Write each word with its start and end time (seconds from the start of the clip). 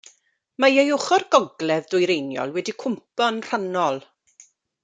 Mae 0.63 0.79
ei 0.83 0.89
ochr 0.95 1.25
gogledd 1.35 1.91
dwyreiniol 1.93 2.57
wedi 2.57 2.75
cwympo 2.85 3.31
yn 3.31 3.41
rhannol. 3.49 4.05